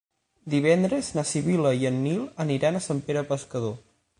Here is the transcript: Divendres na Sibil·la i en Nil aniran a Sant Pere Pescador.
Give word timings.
Divendres 0.53 1.09
na 1.17 1.25
Sibil·la 1.33 1.73
i 1.83 1.87
en 1.91 1.99
Nil 2.07 2.25
aniran 2.47 2.79
a 2.81 2.85
Sant 2.87 3.07
Pere 3.11 3.25
Pescador. 3.35 3.79